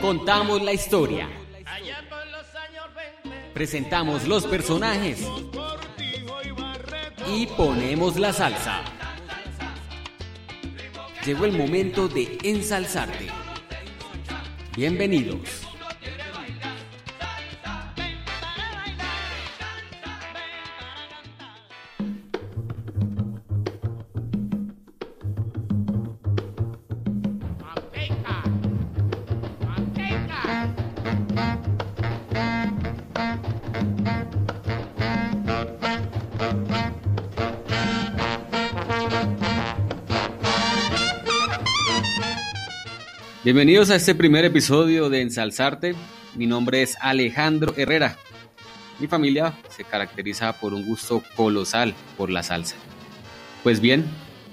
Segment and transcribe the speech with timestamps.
[0.00, 1.28] Contamos la historia.
[3.52, 5.26] Presentamos los personajes.
[7.28, 8.82] Y ponemos la salsa.
[11.24, 13.26] Llegó el momento de ensalzarte.
[14.76, 15.65] Bienvenidos.
[43.46, 45.94] Bienvenidos a este primer episodio de Ensalzarte.
[46.34, 48.16] Mi nombre es Alejandro Herrera.
[48.98, 52.74] Mi familia se caracteriza por un gusto colosal por la salsa.
[53.62, 54.04] Pues bien,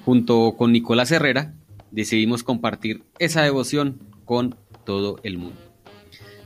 [0.06, 1.56] junto con Nicolás Herrera,
[1.90, 5.58] decidimos compartir esa devoción con todo el mundo.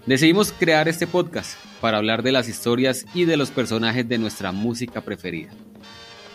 [0.06, 4.54] Decidimos crear este podcast para hablar de las historias y de los personajes de nuestra
[4.54, 5.50] música preferida.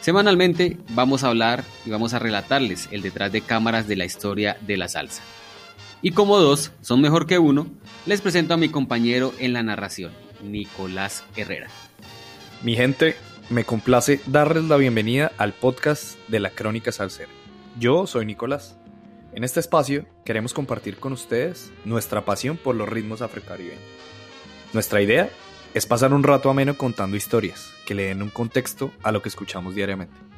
[0.02, 4.58] Semanalmente vamos a hablar y vamos a relatarles el detrás de cámaras de la historia
[4.60, 5.22] de la salsa.
[6.04, 7.68] Y como dos son mejor que uno,
[8.06, 10.10] les presento a mi compañero en la narración,
[10.42, 11.68] Nicolás Herrera.
[12.64, 13.14] Mi gente,
[13.50, 17.30] me complace darles la bienvenida al podcast de la Crónica Salsera.
[17.78, 18.76] Yo soy Nicolás.
[19.32, 23.78] En este espacio queremos compartir con ustedes nuestra pasión por los ritmos afrocaribeños.
[24.72, 25.30] Nuestra idea
[25.72, 29.28] es pasar un rato ameno contando historias que le den un contexto a lo que
[29.28, 30.31] escuchamos diariamente.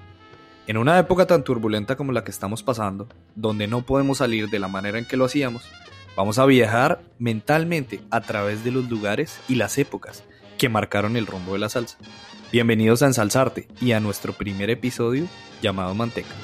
[0.67, 4.59] En una época tan turbulenta como la que estamos pasando, donde no podemos salir de
[4.59, 5.63] la manera en que lo hacíamos,
[6.17, 10.25] vamos a viajar mentalmente a través de los lugares y las épocas
[10.57, 11.99] que marcaron el rumbo de la salsa.
[12.51, 15.27] Bienvenidos a Ensalzarte y a nuestro primer episodio
[15.61, 16.35] llamado Manteca.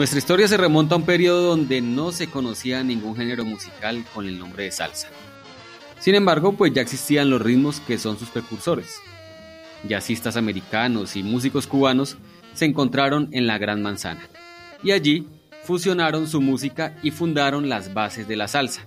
[0.00, 4.26] Nuestra historia se remonta a un periodo donde no se conocía ningún género musical con
[4.26, 5.08] el nombre de salsa.
[5.98, 8.96] Sin embargo, pues ya existían los ritmos que son sus precursores.
[9.86, 12.16] Jazzistas americanos y músicos cubanos
[12.54, 14.26] se encontraron en la Gran Manzana
[14.82, 15.28] y allí
[15.64, 18.86] fusionaron su música y fundaron las bases de la salsa.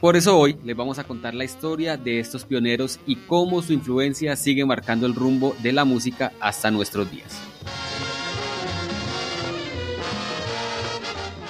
[0.00, 3.72] Por eso hoy les vamos a contar la historia de estos pioneros y cómo su
[3.72, 7.36] influencia sigue marcando el rumbo de la música hasta nuestros días.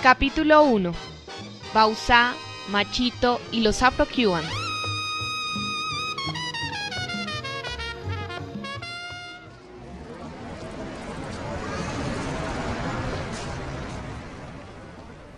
[0.02, 0.92] Capítulo 1.
[1.72, 2.34] Bausá,
[2.72, 4.42] Machito y los Afro-Cuban.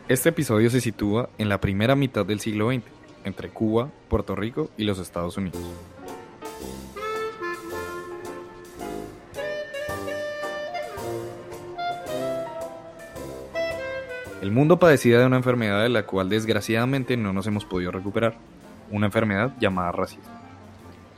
[0.09, 2.85] Este episodio se sitúa en la primera mitad del siglo XX,
[3.25, 5.61] entre Cuba, Puerto Rico y los Estados Unidos.
[14.45, 18.37] El mundo padecía de una enfermedad de la cual desgraciadamente no nos hemos podido recuperar,
[18.91, 20.25] una enfermedad llamada racismo.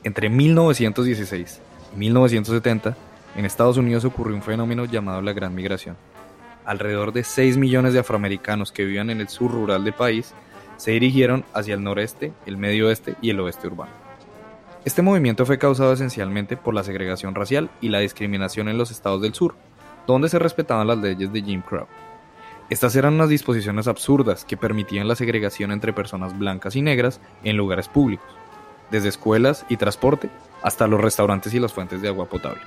[0.05, 1.61] Entre 1916
[1.93, 2.97] y 1970,
[3.35, 5.97] en Estados Unidos ocurrió un fenómeno llamado la Gran Migración.
[6.65, 10.33] Alrededor de 6 millones de afroamericanos que vivían en el sur rural del país
[10.77, 13.91] se dirigieron hacia el noreste, el medio oeste y el oeste urbano.
[14.85, 19.21] Este movimiento fue causado esencialmente por la segregación racial y la discriminación en los estados
[19.21, 19.57] del sur,
[20.07, 21.89] donde se respetaban las leyes de Jim Crow.
[22.69, 27.57] Estas eran unas disposiciones absurdas que permitían la segregación entre personas blancas y negras en
[27.57, 28.27] lugares públicos,
[28.91, 30.31] desde escuelas y transporte
[30.63, 32.61] hasta los restaurantes y las fuentes de agua potable.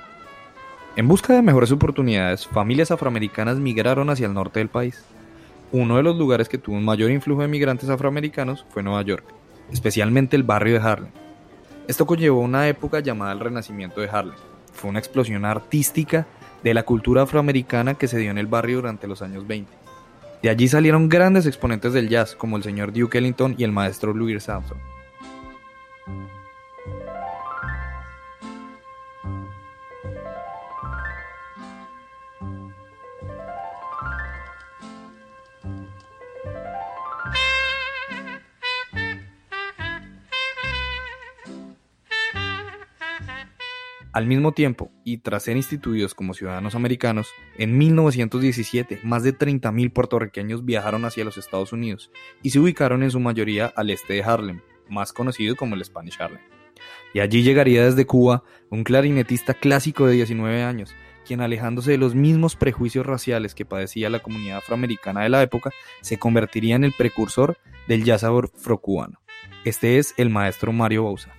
[0.96, 5.04] En busca de mejores oportunidades, familias afroamericanas migraron hacia el norte del país.
[5.70, 9.24] Uno de los lugares que tuvo un mayor influjo de migrantes afroamericanos fue Nueva York,
[9.70, 11.10] especialmente el barrio de Harlem.
[11.88, 14.34] Esto conllevó una época llamada el Renacimiento de Harlem.
[14.72, 16.26] Fue una explosión artística
[16.62, 19.79] de la cultura afroamericana que se dio en el barrio durante los años 20.
[20.42, 24.14] De allí salieron grandes exponentes del jazz como el señor Duke Ellington y el maestro
[24.14, 24.78] Louis Samson.
[44.12, 49.92] Al mismo tiempo, y tras ser instituidos como ciudadanos americanos, en 1917 más de 30.000
[49.92, 52.10] puertorriqueños viajaron hacia los Estados Unidos
[52.42, 56.20] y se ubicaron en su mayoría al este de Harlem, más conocido como el Spanish
[56.20, 56.40] Harlem.
[57.14, 60.92] Y allí llegaría desde Cuba un clarinetista clásico de 19 años,
[61.24, 65.70] quien alejándose de los mismos prejuicios raciales que padecía la comunidad afroamericana de la época,
[66.00, 69.20] se convertiría en el precursor del jazz afrocubano.
[69.64, 71.32] Este es el maestro Mario Bausa.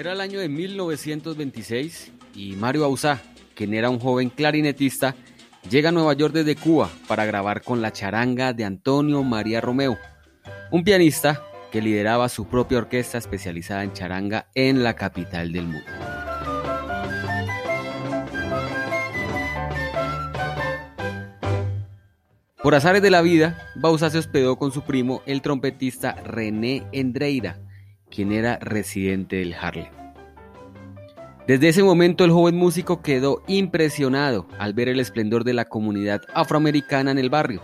[0.00, 3.20] Era el año de 1926 y Mario Bauzá,
[3.54, 5.14] quien era un joven clarinetista,
[5.68, 9.98] llega a Nueva York desde Cuba para grabar con la charanga de Antonio María Romeo,
[10.70, 15.90] un pianista que lideraba su propia orquesta especializada en charanga en la capital del mundo.
[22.62, 27.58] Por azares de la vida, Bauzá se hospedó con su primo, el trompetista René Endreira,
[28.10, 29.88] quien era residente del Harlem.
[31.46, 36.20] Desde ese momento el joven músico quedó impresionado al ver el esplendor de la comunidad
[36.34, 37.62] afroamericana en el barrio.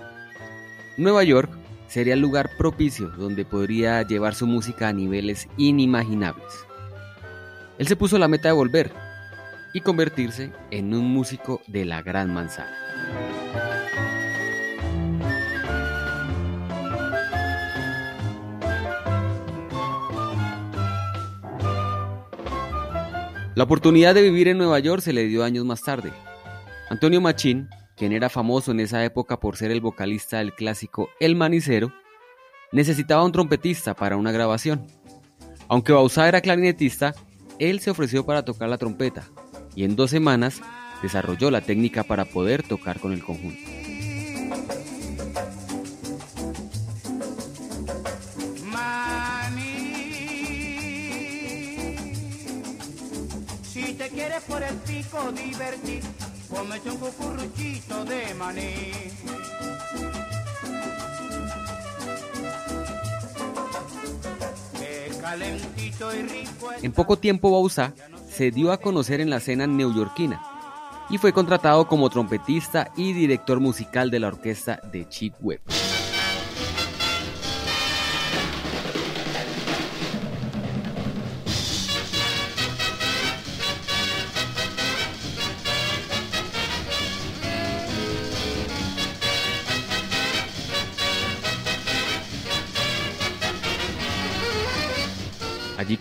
[0.97, 1.51] Nueva York
[1.87, 6.67] sería el lugar propicio donde podría llevar su música a niveles inimaginables.
[7.79, 8.91] Él se puso la meta de volver
[9.73, 13.46] y convertirse en un músico de la gran manzana.
[23.57, 26.13] La oportunidad de vivir en Nueva York se le dio años más tarde.
[26.91, 31.37] Antonio Machín, quien era famoso en esa época por ser el vocalista del clásico El
[31.37, 31.91] Manicero,
[32.71, 34.87] necesitaba un trompetista para una grabación.
[35.69, 37.15] Aunque Bauzá era clarinetista,
[37.59, 39.25] él se ofreció para tocar la trompeta
[39.75, 40.61] y en dos semanas
[41.01, 43.86] desarrolló la técnica para poder tocar con el conjunto.
[54.49, 56.03] Por el pico divertir,
[56.51, 56.71] un
[58.07, 58.93] de maní.
[66.83, 67.93] en poco tiempo Bausa
[68.29, 70.41] se dio a conocer en la escena neoyorquina
[71.11, 75.61] y fue contratado como trompetista y director musical de la orquesta de Chick Webb.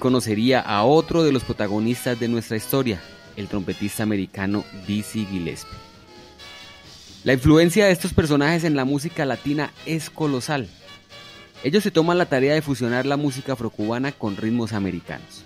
[0.05, 3.01] Conocería a otro de los protagonistas de nuestra historia,
[3.37, 5.79] el trompetista americano Dizzy Gillespie.
[7.23, 10.69] La influencia de estos personajes en la música latina es colosal.
[11.63, 15.43] Ellos se toman la tarea de fusionar la música afrocubana con ritmos americanos,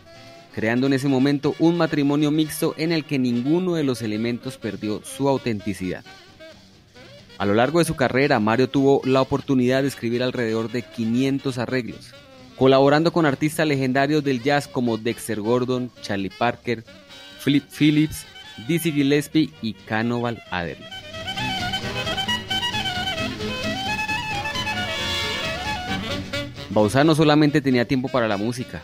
[0.53, 5.01] creando en ese momento un matrimonio mixto en el que ninguno de los elementos perdió
[5.05, 6.03] su autenticidad.
[7.37, 11.57] A lo largo de su carrera, Mario tuvo la oportunidad de escribir alrededor de 500
[11.59, 12.13] arreglos,
[12.59, 16.83] colaborando con artistas legendarios del jazz como Dexter Gordon, Charlie Parker,
[17.41, 18.25] Philip Phillips,
[18.67, 20.85] Dizzy Gillespie y Cannibal Adderley.
[26.69, 28.81] Bauzá no solamente tenía tiempo para la música,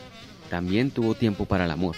[0.50, 1.98] también tuvo tiempo para el amor.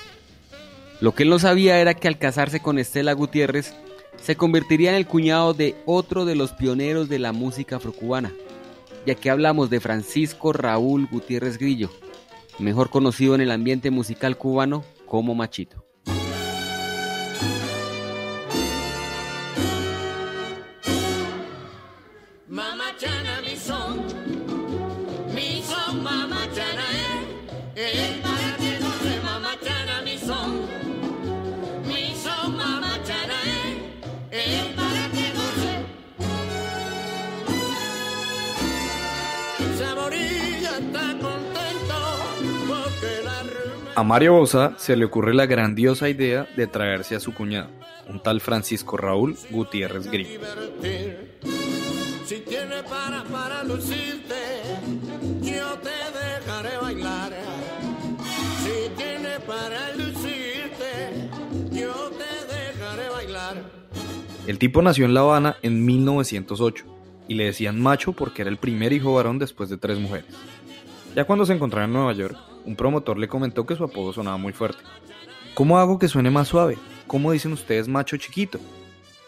[1.00, 3.76] Lo que él no sabía era que al casarse con Estela Gutiérrez,
[4.20, 8.34] se convertiría en el cuñado de otro de los pioneros de la música afrocubana,
[9.08, 11.90] ya que hablamos de Francisco Raúl Gutiérrez Grillo,
[12.60, 15.87] mejor conocido en el ambiente musical cubano como Machito.
[43.98, 47.72] A Mario Bosa se le ocurre la grandiosa idea de traerse a su cuñado,
[48.08, 50.40] un tal Francisco Raúl Gutiérrez Grillo.
[52.24, 54.36] Si tiene para, para lucirte,
[55.42, 57.34] yo te dejaré bailar.
[58.62, 61.30] Si tiene para lucirte,
[61.72, 63.64] yo te dejaré bailar.
[64.46, 66.86] El tipo nació en La Habana en 1908
[67.28, 70.36] y le decían macho porque era el primer hijo varón después de tres mujeres.
[71.16, 72.38] Ya cuando se encontraba en Nueva York,
[72.68, 74.84] un promotor le comentó que su apodo sonaba muy fuerte.
[75.56, 76.78] ¿Cómo hago que suene más suave?
[77.08, 78.60] ¿Cómo dicen ustedes macho chiquito?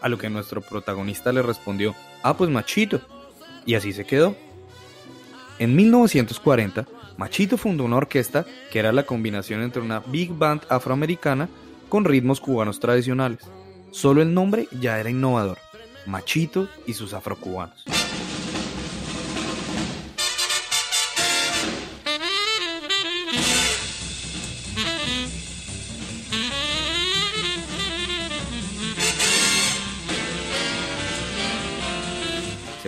[0.02, 3.02] A lo que nuestro protagonista le respondió, ah, pues machito.
[3.66, 4.36] Y así se quedó.
[5.58, 6.86] En 1940,
[7.18, 11.50] Machito fundó una orquesta que era la combinación entre una big band afroamericana
[11.90, 13.40] con ritmos cubanos tradicionales.
[13.92, 15.58] Solo el nombre ya era innovador,
[16.06, 17.84] Machito y sus afrocubanos.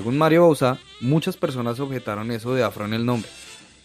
[0.02, 3.30] Según Mario Bausa, muchas personas objetaron eso de afro en el nombre.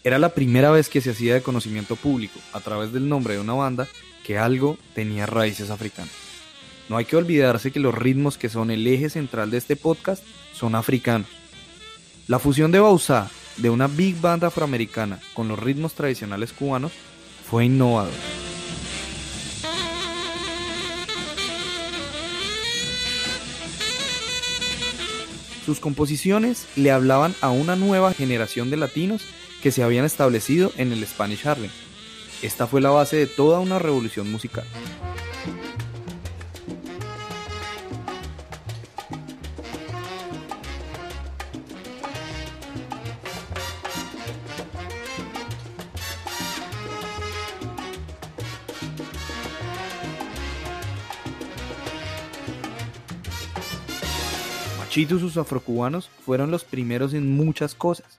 [0.03, 3.39] Era la primera vez que se hacía de conocimiento público, a través del nombre de
[3.39, 3.87] una banda,
[4.25, 6.09] que algo tenía raíces africanas.
[6.89, 10.23] No hay que olvidarse que los ritmos que son el eje central de este podcast
[10.53, 11.27] son africanos.
[12.25, 16.93] La fusión de Bausa de una big band afroamericana con los ritmos tradicionales cubanos
[17.47, 18.46] fue innovador.
[25.67, 29.23] Sus composiciones le hablaban a una nueva generación de latinos
[29.61, 31.69] que se habían establecido en el Spanish Harlem.
[32.41, 34.63] Esta fue la base de toda una revolución musical.
[54.97, 58.17] Y sus afrocubanos fueron los primeros en muchas cosas.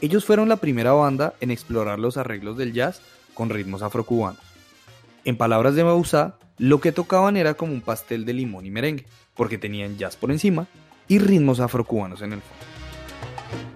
[0.00, 3.00] Ellos fueron la primera banda en explorar los arreglos del jazz
[3.34, 4.40] con ritmos afrocubanos.
[5.24, 9.06] En palabras de Mausá, lo que tocaban era como un pastel de limón y merengue,
[9.36, 10.66] porque tenían jazz por encima
[11.06, 13.75] y ritmos afrocubanos en el fondo.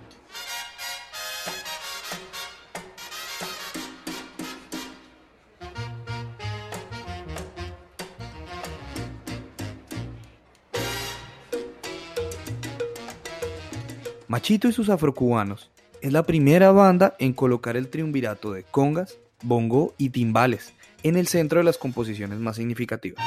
[14.30, 19.92] Machito y sus afrocubanos es la primera banda en colocar el triunvirato de congas, bongo
[19.98, 20.72] y timbales
[21.02, 23.24] en el centro de las composiciones más significativas.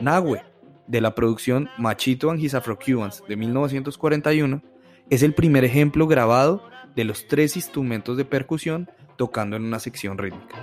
[0.00, 0.42] Nahue,
[0.88, 4.62] de la producción Machito and His Afro-Cubans de 1941,
[5.10, 6.67] es el primer ejemplo grabado
[6.98, 10.56] de los tres instrumentos de percusión tocando en una sección rítmica.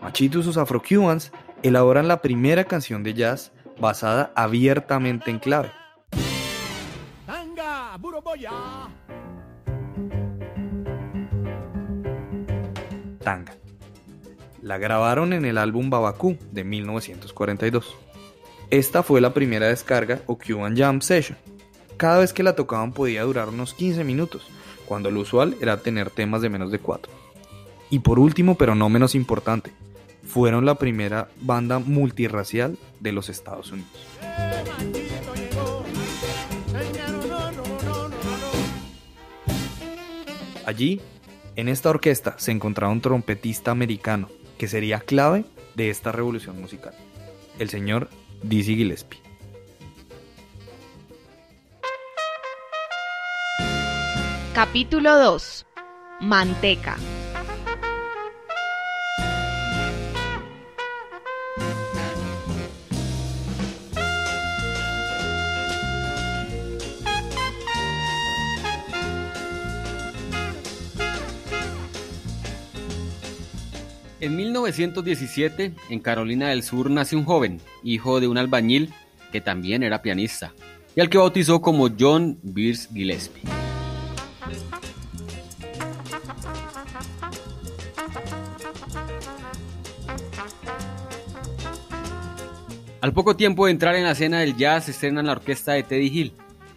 [0.00, 1.32] Machito y sus Afro-Cubans
[1.64, 5.72] elaboran la primera canción de jazz basada abiertamente en clave.
[14.66, 17.94] La grabaron en el álbum Babacú de 1942.
[18.70, 21.38] Esta fue la primera descarga o Cuban Jam Session.
[21.96, 24.48] Cada vez que la tocaban podía durar unos 15 minutos,
[24.84, 27.12] cuando lo usual era tener temas de menos de 4.
[27.90, 29.70] Y por último, pero no menos importante,
[30.24, 33.92] fueron la primera banda multirracial de los Estados Unidos.
[40.64, 41.00] Allí,
[41.54, 45.44] en esta orquesta, se encontraba un trompetista americano que sería clave
[45.74, 46.94] de esta revolución musical,
[47.58, 48.08] el señor
[48.42, 49.20] Dizzy Gillespie.
[54.54, 55.66] Capítulo 2.
[56.20, 56.96] Manteca.
[74.66, 78.92] 1917, en Carolina del Sur nace un joven, hijo de un albañil
[79.30, 80.54] que también era pianista,
[80.96, 83.42] y al que bautizó como John Beers Gillespie.
[93.00, 96.06] Al poco tiempo de entrar en la escena del jazz, estrena la orquesta de Teddy
[96.06, 96.32] Hill,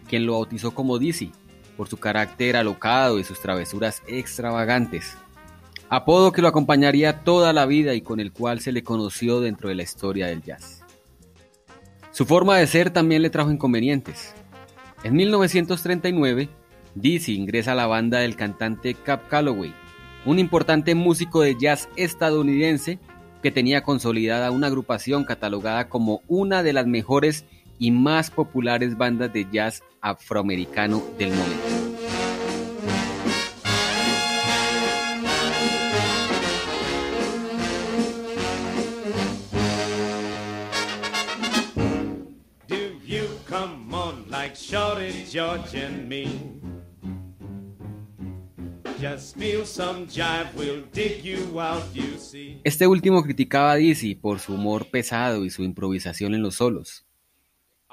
[0.08, 1.32] quien lo bautizó como Dizzy,
[1.76, 5.16] por su carácter alocado y sus travesuras extravagantes
[5.90, 9.68] apodo que lo acompañaría toda la vida y con el cual se le conoció dentro
[9.68, 10.82] de la historia del jazz.
[12.12, 14.34] Su forma de ser también le trajo inconvenientes.
[15.02, 16.48] En 1939,
[16.94, 19.74] Dizzy ingresa a la banda del cantante Cap Calloway,
[20.24, 22.98] un importante músico de jazz estadounidense
[23.42, 27.44] que tenía consolidada una agrupación catalogada como una de las mejores
[27.78, 31.89] y más populares bandas de jazz afroamericano del momento.
[45.30, 46.26] George and me.
[52.64, 57.06] Este último criticaba a Dizzy por su humor pesado y su improvisación en los solos.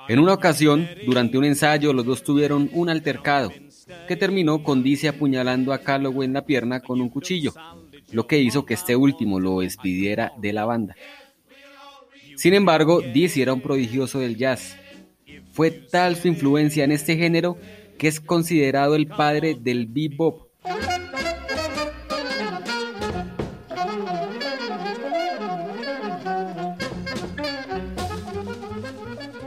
[0.08, 3.54] En una ocasión, durante un ensayo, los dos tuvieron un altercado,
[4.08, 7.54] que terminó con Dizzy apuñalando a Calloway en la pierna con un cuchillo,
[8.12, 10.96] lo que hizo que este último lo despidiera de la banda.
[12.36, 14.76] Sin embargo, Dizzy era un prodigioso del jazz.
[15.58, 17.58] Fue tal su influencia en este género
[17.98, 20.52] que es considerado el padre del bebop.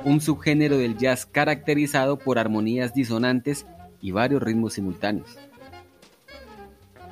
[0.05, 3.65] Un subgénero del jazz caracterizado por armonías disonantes
[4.03, 5.39] y varios ritmos simultáneos.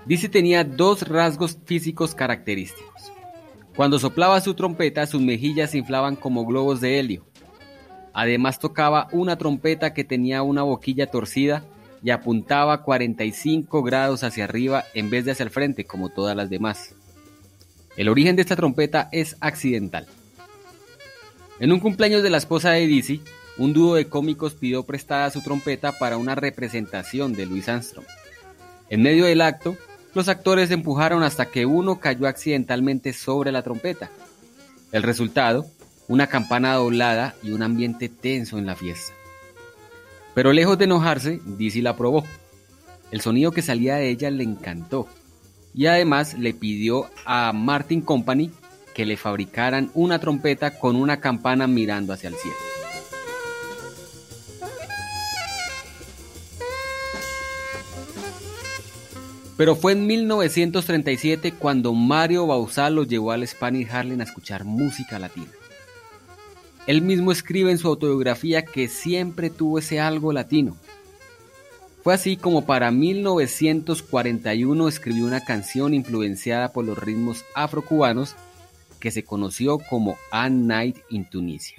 [0.06, 3.12] Dizzy tenía dos rasgos físicos característicos.
[3.76, 7.27] Cuando soplaba su trompeta, sus mejillas se inflaban como globos de helio.
[8.18, 11.62] Además tocaba una trompeta que tenía una boquilla torcida
[12.02, 16.50] y apuntaba 45 grados hacia arriba en vez de hacia el frente como todas las
[16.50, 16.96] demás.
[17.96, 20.08] El origen de esta trompeta es accidental.
[21.60, 23.22] En un cumpleaños de la esposa de Dizzy,
[23.56, 28.06] un dúo de cómicos pidió prestada su trompeta para una representación de Louis Armstrong.
[28.90, 29.76] En medio del acto,
[30.14, 34.10] los actores empujaron hasta que uno cayó accidentalmente sobre la trompeta.
[34.90, 35.66] El resultado,
[36.08, 39.12] una campana doblada y un ambiente tenso en la fiesta.
[40.34, 42.24] Pero lejos de enojarse, Dizzy la probó.
[43.10, 45.06] El sonido que salía de ella le encantó.
[45.74, 48.50] Y además le pidió a Martin Company
[48.94, 52.56] que le fabricaran una trompeta con una campana mirando hacia el cielo.
[59.56, 65.18] Pero fue en 1937 cuando Mario Bausá lo llevó al Spanish Harlem a escuchar música
[65.18, 65.50] latina.
[66.88, 70.74] Él mismo escribe en su autobiografía que siempre tuvo ese algo latino.
[72.02, 78.36] Fue así como para 1941 escribió una canción influenciada por los ritmos afrocubanos
[79.00, 81.76] que se conoció como A Night in Tunisia.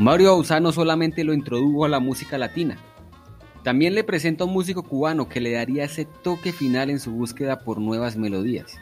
[0.00, 2.78] Mario Bauzá no solamente lo introdujo a la música latina,
[3.62, 7.10] también le presenta a un músico cubano que le daría ese toque final en su
[7.10, 8.78] búsqueda por nuevas melodías.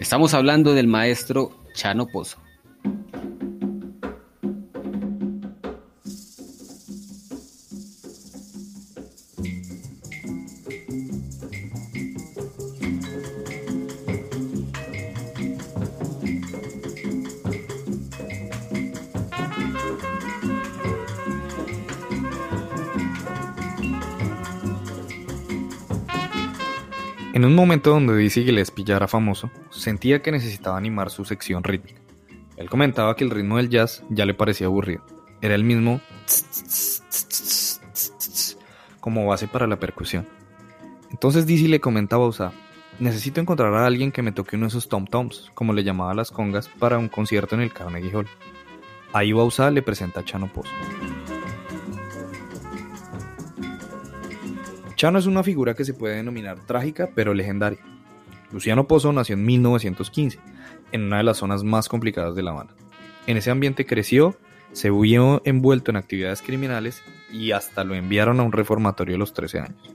[0.00, 2.38] Estamos hablando del maestro Chano Pozo.
[27.48, 32.00] Un momento donde Dizzy Gillespie ya era famoso, sentía que necesitaba animar su sección rítmica.
[32.56, 35.04] Él comentaba que el ritmo del jazz ya le parecía aburrido.
[35.40, 36.00] Era el mismo
[39.00, 40.26] como base para la percusión.
[41.10, 42.52] Entonces Dizzy le comentaba a Usa,
[42.98, 46.14] necesito encontrar a alguien que me toque uno de esos tom-toms, como le llamaba a
[46.14, 48.28] las congas, para un concierto en el Carnegie Hall.
[49.12, 50.72] Ahí Bausa le presenta a Chano Pozo.
[54.98, 57.78] Chano es una figura que se puede denominar trágica pero legendaria.
[58.50, 60.40] Luciano Pozo nació en 1915,
[60.90, 62.74] en una de las zonas más complicadas de La Habana.
[63.28, 64.36] En ese ambiente creció,
[64.72, 69.32] se vio envuelto en actividades criminales y hasta lo enviaron a un reformatorio a los
[69.34, 69.94] 13 años.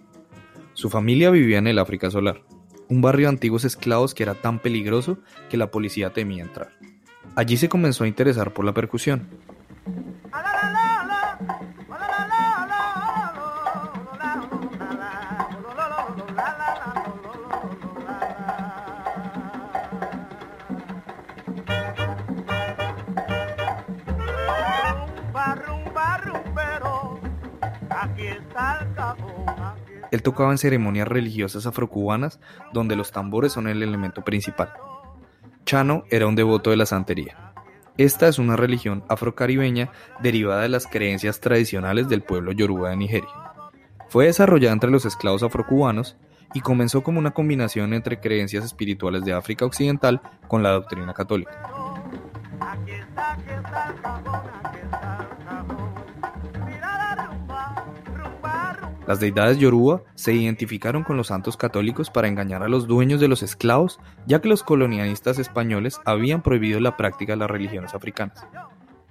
[0.71, 2.41] Su familia vivía en el África Solar,
[2.87, 5.17] un barrio de antiguos esclavos que era tan peligroso
[5.49, 6.69] que la policía temía entrar.
[7.35, 9.27] Allí se comenzó a interesar por la percusión,
[30.13, 32.39] Él tocaba en ceremonias religiosas afrocubanas
[32.71, 34.71] donde los tambores son el elemento principal.
[35.65, 37.55] Chano era un devoto de la santería.
[37.97, 43.31] Esta es una religión afrocaribeña derivada de las creencias tradicionales del pueblo yoruba de Nigeria.
[44.07, 46.15] Fue desarrollada entre los esclavos afrocubanos
[46.53, 51.59] y comenzó como una combinación entre creencias espirituales de África Occidental con la doctrina católica.
[59.07, 63.27] Las deidades yoruba se identificaron con los santos católicos para engañar a los dueños de
[63.27, 68.45] los esclavos, ya que los colonialistas españoles habían prohibido la práctica de las religiones africanas.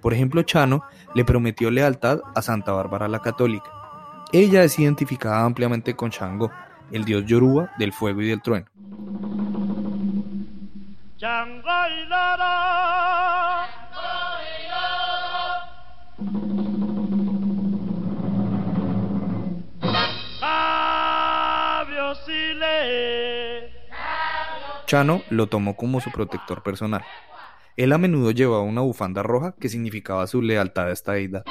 [0.00, 0.82] Por ejemplo, Chano
[1.14, 3.70] le prometió lealtad a Santa Bárbara la católica.
[4.32, 6.50] Ella es identificada ampliamente con Shango,
[6.90, 8.66] el dios yoruba del fuego y del trueno.
[24.92, 27.02] Chano lo tomó como su protector personal.
[27.78, 31.44] Él a menudo llevaba una bufanda roja que significaba su lealtad a esta deidad.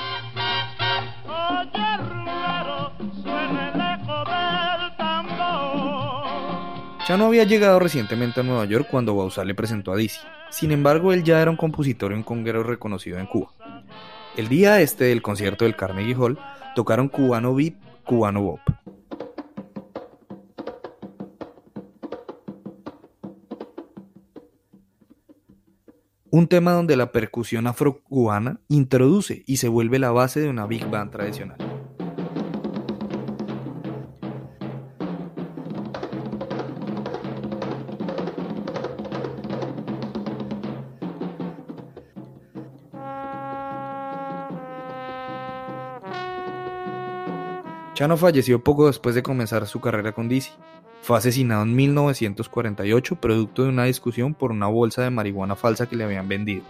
[7.07, 10.19] Chano había llegado recientemente a Nueva York cuando Bausá le presentó a Dizzy.
[10.51, 13.49] Sin embargo, él ya era un compositor y un conguero reconocido en Cuba.
[14.37, 16.37] El día este del concierto del Carnegie Hall,
[16.75, 17.73] tocaron Cubano Beat,
[18.05, 18.59] Cubano Bop.
[26.33, 30.89] Un tema donde la percusión afrocubana introduce y se vuelve la base de una big
[30.89, 31.57] band tradicional.
[47.93, 50.53] Chano falleció poco después de comenzar su carrera con Dizzy.
[51.01, 55.95] Fue asesinado en 1948 producto de una discusión por una bolsa de marihuana falsa que
[55.95, 56.63] le habían vendido.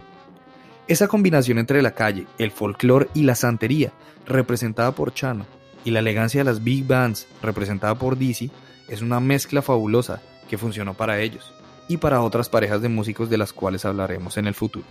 [0.88, 3.92] Esa combinación entre la calle, el folclore y la santería,
[4.26, 5.46] representada por Chano,
[5.84, 8.50] y la elegancia de las big bands, representada por Dizzy,
[8.88, 11.52] es una mezcla fabulosa que funcionó para ellos
[11.88, 14.86] y para otras parejas de músicos de las cuales hablaremos en el futuro.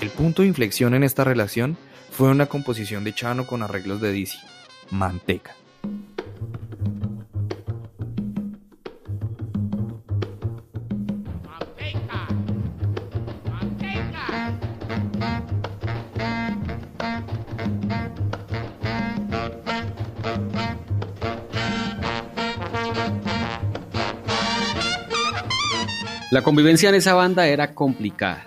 [0.00, 1.76] El punto de inflexión en esta relación
[2.20, 4.36] fue una composición de Chano con arreglos de Dizzy,
[4.90, 5.54] Manteca.
[26.30, 28.44] La convivencia en esa banda era complicada.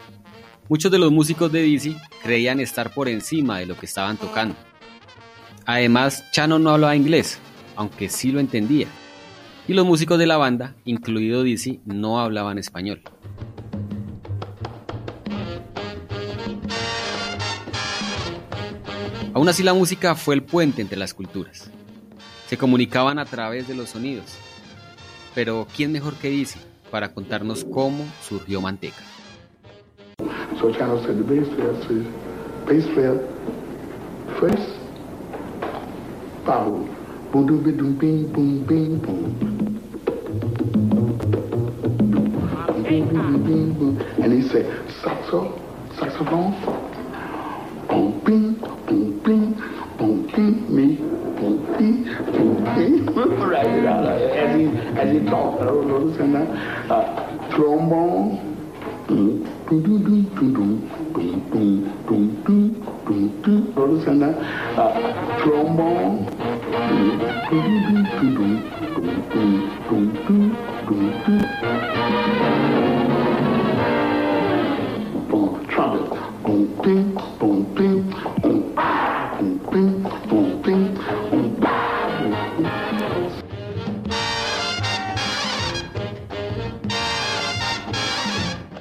[0.69, 4.55] Muchos de los músicos de Dizzy creían estar por encima de lo que estaban tocando.
[5.65, 7.37] Además, Chano no hablaba inglés,
[7.75, 8.87] aunque sí lo entendía.
[9.67, 13.01] Y los músicos de la banda, incluido Dizzy, no hablaban español.
[19.33, 21.69] Aún así la música fue el puente entre las culturas.
[22.47, 24.35] Se comunicaban a través de los sonidos.
[25.35, 29.12] Pero ¿quién mejor que Dizzy para contarnos cómo surgió Manteca?
[30.63, 32.07] So Chano said the bass player says,
[32.65, 33.19] bass player,
[34.39, 34.79] first,
[36.45, 36.79] power,
[37.33, 39.39] boom, boom, boom, boom, boom, boom, boom.
[42.65, 44.65] Boom, boom, boom, boom, And he said,
[45.03, 45.59] saxo,
[45.99, 46.53] saxophone,
[47.89, 48.53] boom, bing,
[48.87, 49.61] boom, bing,
[49.97, 53.05] boom, bing, me, boom, bing, boom, bing.
[53.49, 56.47] right, as he, as he talked, I don't know, and that,
[56.89, 58.53] uh, trombone,
[59.71, 59.79] you
[63.77, 64.35] understand that?
[64.77, 66.25] Uh, trombone.
[75.29, 77.32] Bon, trumpet.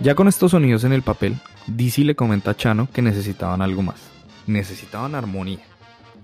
[0.02, 1.36] Ya con estos sonidos en el papel,
[1.68, 4.10] Dizzy le comenta a Chano que necesitaban algo más.
[4.48, 5.60] Necesitaban armonía.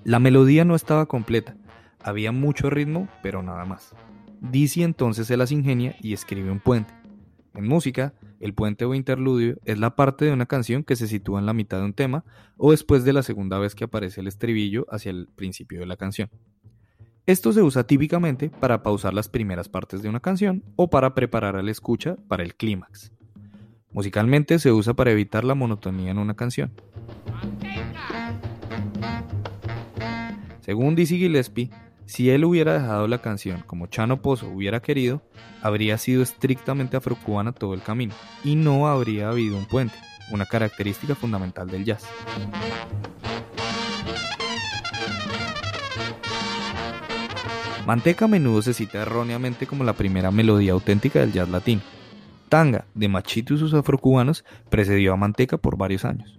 [0.03, 1.55] La melodía no estaba completa,
[2.03, 3.95] había mucho ritmo, pero nada más.
[4.41, 6.93] Dizzy entonces se las ingenia y escribe un puente.
[7.55, 11.39] En música, el puente o interludio es la parte de una canción que se sitúa
[11.39, 12.25] en la mitad de un tema
[12.57, 15.97] o después de la segunda vez que aparece el estribillo hacia el principio de la
[15.97, 16.31] canción.
[17.27, 21.55] Esto se usa típicamente para pausar las primeras partes de una canción o para preparar
[21.55, 23.13] al escucha para el clímax.
[23.93, 26.71] Musicalmente se usa para evitar la monotonía en una canción.
[30.61, 31.71] Según Dizzy Gillespie,
[32.05, 35.23] si él hubiera dejado la canción como Chano Pozo hubiera querido,
[35.63, 39.95] habría sido estrictamente afrocubana todo el camino y no habría habido un puente,
[40.31, 42.07] una característica fundamental del jazz.
[47.87, 51.81] Manteca a menudo se cita erróneamente como la primera melodía auténtica del jazz latino.
[52.49, 56.39] Tanga, de Machito y sus afrocubanos, precedió a Manteca por varios años.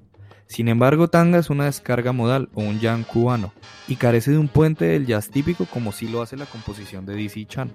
[0.50, 3.54] Sin embargo, tanga es una descarga modal o un jam cubano
[3.88, 7.16] y carece de un puente del jazz típico como sí lo hace la composición de
[7.16, 7.72] DC Chan.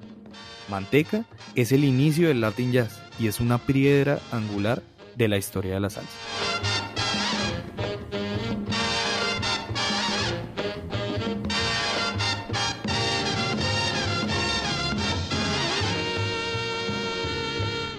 [0.69, 4.83] Manteca es el inicio del Latin Jazz y es una piedra angular
[5.15, 6.84] de la historia de la salsa.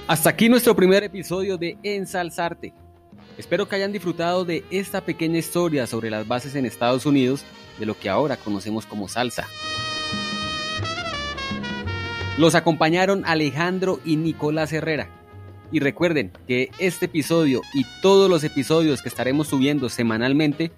[0.08, 2.76] Hasta aquí nuestro primer episodio de Ensalzarte.
[3.40, 7.44] Espero que hayan disfrutado de esta pequeña historia sobre las bases en Estados Unidos
[7.80, 9.48] de lo que ahora conocemos como salsa.
[12.38, 15.10] Los acompañaron Alejandro y Nicolás Herrera.
[15.72, 20.72] Y recuerden que este episodio y todos los episodios que estaremos subiendo semanalmente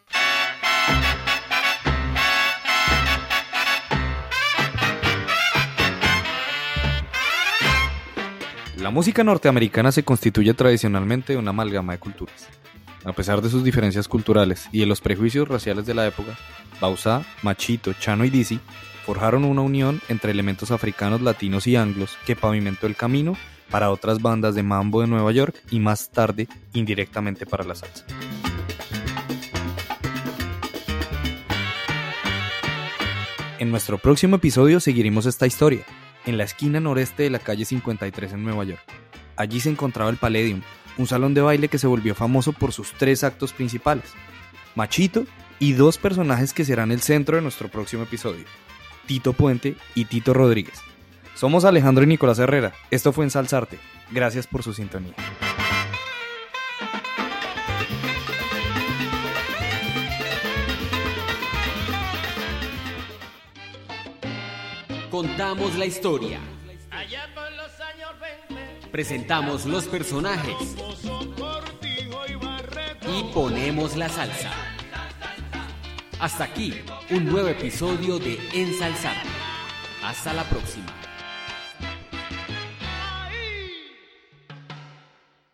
[8.77, 12.49] La música norteamericana se constituye tradicionalmente una amalgama de culturas.
[13.05, 16.39] A pesar de sus diferencias culturales y de los prejuicios raciales de la época,
[16.81, 18.61] Bausa, Machito, Chano y Dizzy
[19.05, 23.37] forjaron una unión entre elementos africanos, latinos y anglos que pavimentó el camino
[23.71, 28.05] para otras bandas de mambo de Nueva York y más tarde indirectamente para la salsa.
[33.59, 35.85] En nuestro próximo episodio seguiremos esta historia,
[36.25, 38.83] en la esquina noreste de la calle 53 en Nueva York.
[39.37, 40.63] Allí se encontraba el Palladium,
[40.97, 44.13] un salón de baile que se volvió famoso por sus tres actos principales,
[44.75, 45.27] Machito
[45.59, 48.45] y dos personajes que serán el centro de nuestro próximo episodio,
[49.07, 50.81] Tito Puente y Tito Rodríguez.
[51.41, 52.75] Somos Alejandro y Nicolás Herrera.
[52.91, 53.79] Esto fue Ensalzarte.
[54.11, 55.15] Gracias por su sintonía.
[65.11, 66.41] Contamos la historia.
[68.93, 70.77] Presentamos los personajes.
[73.17, 74.51] Y ponemos la salsa.
[76.19, 79.31] Hasta aquí, un nuevo episodio de Ensalzarte.
[80.03, 81.00] Hasta la próxima.